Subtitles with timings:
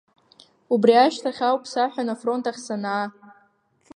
[0.73, 3.05] Убри ашьҭахь ауп саҳәан афронт ахь санаа.